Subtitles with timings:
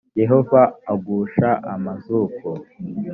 [0.19, 0.61] yehova
[0.93, 2.49] agusha amazuku